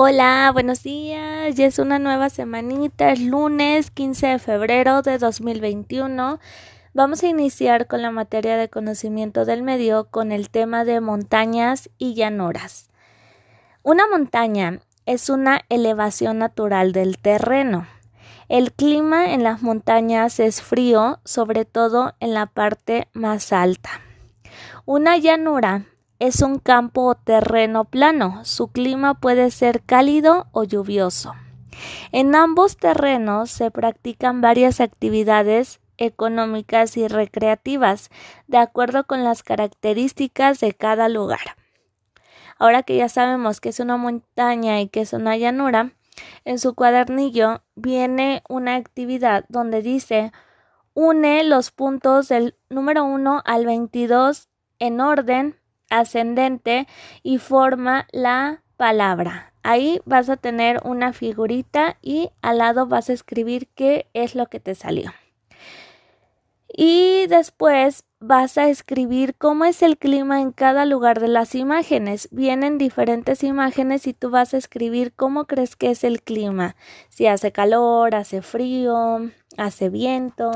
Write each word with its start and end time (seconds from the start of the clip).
Hola, 0.00 0.50
buenos 0.52 0.84
días. 0.84 1.56
Ya 1.56 1.66
es 1.66 1.80
una 1.80 1.98
nueva 1.98 2.30
semanita, 2.30 3.10
es 3.10 3.20
lunes 3.20 3.90
15 3.90 4.28
de 4.28 4.38
febrero 4.38 5.02
de 5.02 5.18
2021. 5.18 6.38
Vamos 6.94 7.24
a 7.24 7.26
iniciar 7.26 7.88
con 7.88 8.02
la 8.02 8.12
materia 8.12 8.56
de 8.56 8.68
conocimiento 8.68 9.44
del 9.44 9.64
medio 9.64 10.08
con 10.08 10.30
el 10.30 10.50
tema 10.50 10.84
de 10.84 11.00
montañas 11.00 11.90
y 11.98 12.14
llanuras. 12.14 12.90
Una 13.82 14.06
montaña 14.06 14.78
es 15.04 15.30
una 15.30 15.62
elevación 15.68 16.38
natural 16.38 16.92
del 16.92 17.18
terreno. 17.18 17.88
El 18.48 18.72
clima 18.72 19.32
en 19.34 19.42
las 19.42 19.62
montañas 19.62 20.38
es 20.38 20.62
frío, 20.62 21.18
sobre 21.24 21.64
todo 21.64 22.14
en 22.20 22.34
la 22.34 22.46
parte 22.46 23.08
más 23.14 23.52
alta. 23.52 23.90
Una 24.84 25.16
llanura 25.16 25.86
es 26.18 26.42
un 26.42 26.58
campo 26.58 27.02
o 27.02 27.14
terreno 27.14 27.84
plano. 27.84 28.44
Su 28.44 28.68
clima 28.68 29.14
puede 29.14 29.50
ser 29.50 29.82
cálido 29.82 30.48
o 30.52 30.64
lluvioso. 30.64 31.34
En 32.12 32.34
ambos 32.34 32.76
terrenos 32.76 33.50
se 33.50 33.70
practican 33.70 34.40
varias 34.40 34.80
actividades 34.80 35.80
económicas 35.96 36.96
y 36.96 37.08
recreativas, 37.08 38.10
de 38.46 38.58
acuerdo 38.58 39.04
con 39.04 39.24
las 39.24 39.42
características 39.42 40.60
de 40.60 40.72
cada 40.72 41.08
lugar. 41.08 41.56
Ahora 42.58 42.82
que 42.82 42.96
ya 42.96 43.08
sabemos 43.08 43.60
que 43.60 43.68
es 43.68 43.80
una 43.80 43.96
montaña 43.96 44.80
y 44.80 44.88
que 44.88 45.02
es 45.02 45.12
una 45.12 45.36
llanura, 45.36 45.92
en 46.44 46.58
su 46.58 46.74
cuadernillo 46.74 47.62
viene 47.76 48.42
una 48.48 48.74
actividad 48.74 49.44
donde 49.48 49.82
dice 49.82 50.32
une 50.94 51.44
los 51.44 51.70
puntos 51.70 52.28
del 52.28 52.56
número 52.68 53.04
1 53.04 53.42
al 53.44 53.66
22 53.66 54.48
en 54.80 55.00
orden 55.00 55.57
ascendente 55.90 56.86
y 57.22 57.38
forma 57.38 58.06
la 58.12 58.62
palabra. 58.76 59.52
Ahí 59.62 60.00
vas 60.06 60.30
a 60.30 60.36
tener 60.36 60.80
una 60.84 61.12
figurita 61.12 61.98
y 62.00 62.30
al 62.40 62.58
lado 62.58 62.86
vas 62.86 63.10
a 63.10 63.12
escribir 63.12 63.68
qué 63.74 64.08
es 64.14 64.34
lo 64.34 64.46
que 64.46 64.60
te 64.60 64.74
salió. 64.74 65.12
Y 66.68 67.26
después 67.26 68.04
vas 68.20 68.56
a 68.58 68.68
escribir 68.68 69.34
cómo 69.36 69.64
es 69.64 69.82
el 69.82 69.98
clima 69.98 70.40
en 70.40 70.52
cada 70.52 70.84
lugar 70.84 71.18
de 71.18 71.28
las 71.28 71.54
imágenes. 71.54 72.28
Vienen 72.30 72.78
diferentes 72.78 73.42
imágenes 73.42 74.06
y 74.06 74.14
tú 74.14 74.30
vas 74.30 74.54
a 74.54 74.58
escribir 74.58 75.12
cómo 75.12 75.46
crees 75.46 75.76
que 75.76 75.90
es 75.90 76.04
el 76.04 76.22
clima. 76.22 76.76
Si 77.08 77.26
hace 77.26 77.52
calor, 77.52 78.14
hace 78.14 78.42
frío, 78.42 79.30
hace 79.56 79.88
viento. 79.88 80.50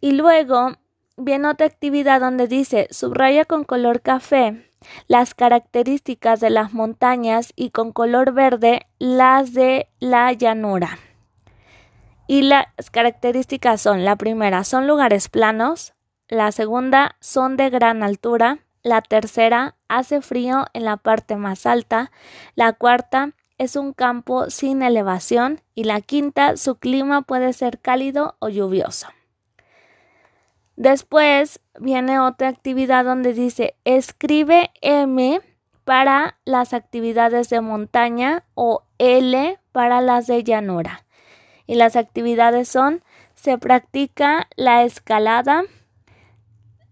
Y 0.00 0.12
luego 0.12 0.76
viene 1.20 1.48
otra 1.48 1.66
actividad 1.66 2.20
donde 2.20 2.48
dice 2.48 2.88
subraya 2.90 3.44
con 3.44 3.64
color 3.64 4.00
café 4.00 4.70
las 5.06 5.34
características 5.34 6.40
de 6.40 6.50
las 6.50 6.72
montañas 6.72 7.52
y 7.56 7.70
con 7.70 7.92
color 7.92 8.32
verde 8.32 8.86
las 8.98 9.52
de 9.52 9.88
la 9.98 10.32
llanura. 10.32 10.98
Y 12.26 12.42
las 12.42 12.66
características 12.90 13.80
son, 13.80 14.04
la 14.04 14.16
primera, 14.16 14.64
son 14.64 14.86
lugares 14.86 15.28
planos, 15.28 15.94
la 16.28 16.52
segunda, 16.52 17.16
son 17.20 17.56
de 17.56 17.70
gran 17.70 18.02
altura, 18.02 18.60
la 18.82 19.02
tercera, 19.02 19.74
hace 19.88 20.22
frío 20.22 20.66
en 20.72 20.84
la 20.84 20.96
parte 20.96 21.36
más 21.36 21.66
alta, 21.66 22.12
la 22.54 22.72
cuarta, 22.72 23.32
es 23.58 23.76
un 23.76 23.92
campo 23.92 24.48
sin 24.48 24.80
elevación 24.80 25.60
y 25.74 25.84
la 25.84 26.00
quinta, 26.00 26.56
su 26.56 26.76
clima 26.76 27.22
puede 27.22 27.52
ser 27.52 27.78
cálido 27.78 28.36
o 28.38 28.48
lluvioso. 28.48 29.08
Después 30.80 31.60
viene 31.78 32.20
otra 32.20 32.48
actividad 32.48 33.04
donde 33.04 33.34
dice 33.34 33.74
escribe 33.84 34.70
M 34.80 35.42
para 35.84 36.38
las 36.46 36.72
actividades 36.72 37.50
de 37.50 37.60
montaña 37.60 38.44
o 38.54 38.84
L 38.96 39.58
para 39.72 40.00
las 40.00 40.26
de 40.26 40.42
llanura. 40.42 41.04
Y 41.66 41.74
las 41.74 41.96
actividades 41.96 42.68
son 42.68 43.04
se 43.34 43.58
practica 43.58 44.48
la 44.56 44.82
escalada, 44.82 45.64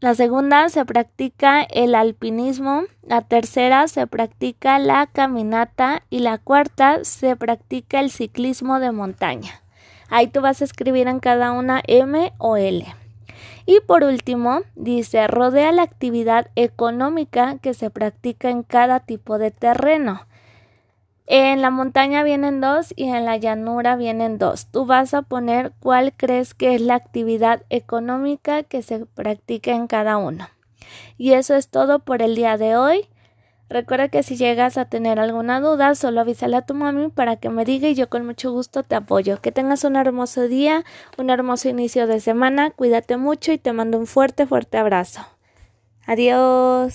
la 0.00 0.14
segunda 0.14 0.68
se 0.68 0.84
practica 0.84 1.62
el 1.62 1.94
alpinismo, 1.94 2.82
la 3.00 3.22
tercera 3.22 3.88
se 3.88 4.06
practica 4.06 4.78
la 4.78 5.06
caminata 5.06 6.02
y 6.10 6.18
la 6.18 6.36
cuarta 6.36 7.02
se 7.04 7.34
practica 7.34 8.00
el 8.00 8.10
ciclismo 8.10 8.78
de 8.78 8.92
montaña. 8.92 9.62
Ahí 10.10 10.26
tú 10.26 10.42
vas 10.42 10.60
a 10.60 10.64
escribir 10.64 11.08
en 11.08 11.18
cada 11.18 11.52
una 11.52 11.80
M 11.86 12.34
o 12.36 12.58
L. 12.58 12.84
Y 13.70 13.78
por 13.78 14.02
último, 14.02 14.62
dice, 14.74 15.28
rodea 15.28 15.70
la 15.70 15.82
actividad 15.82 16.48
económica 16.56 17.58
que 17.58 17.72
se 17.72 17.88
practica 17.88 18.50
en 18.50 18.64
cada 18.64 18.98
tipo 18.98 19.38
de 19.38 19.52
terreno. 19.52 20.26
En 21.28 21.62
la 21.62 21.70
montaña 21.70 22.24
vienen 22.24 22.60
dos 22.60 22.92
y 22.96 23.04
en 23.04 23.24
la 23.24 23.36
llanura 23.36 23.94
vienen 23.94 24.38
dos. 24.38 24.66
Tú 24.66 24.86
vas 24.86 25.14
a 25.14 25.22
poner 25.22 25.70
cuál 25.78 26.12
crees 26.16 26.52
que 26.52 26.74
es 26.74 26.80
la 26.80 26.96
actividad 26.96 27.62
económica 27.70 28.64
que 28.64 28.82
se 28.82 29.06
practica 29.06 29.70
en 29.70 29.86
cada 29.86 30.16
uno. 30.16 30.48
Y 31.16 31.34
eso 31.34 31.54
es 31.54 31.68
todo 31.68 32.00
por 32.00 32.22
el 32.22 32.34
día 32.34 32.56
de 32.56 32.76
hoy. 32.76 33.06
Recuerda 33.70 34.08
que 34.08 34.24
si 34.24 34.36
llegas 34.36 34.76
a 34.78 34.86
tener 34.86 35.20
alguna 35.20 35.60
duda, 35.60 35.94
solo 35.94 36.20
avísale 36.20 36.56
a 36.56 36.62
tu 36.62 36.74
mami 36.74 37.08
para 37.08 37.36
que 37.36 37.50
me 37.50 37.64
diga 37.64 37.86
y 37.88 37.94
yo 37.94 38.08
con 38.08 38.26
mucho 38.26 38.50
gusto 38.50 38.82
te 38.82 38.96
apoyo. 38.96 39.40
Que 39.40 39.52
tengas 39.52 39.84
un 39.84 39.94
hermoso 39.94 40.48
día, 40.48 40.84
un 41.18 41.30
hermoso 41.30 41.68
inicio 41.68 42.08
de 42.08 42.18
semana, 42.18 42.72
cuídate 42.72 43.16
mucho 43.16 43.52
y 43.52 43.58
te 43.58 43.72
mando 43.72 43.96
un 43.96 44.08
fuerte, 44.08 44.44
fuerte 44.44 44.76
abrazo. 44.76 45.20
Adiós. 46.04 46.94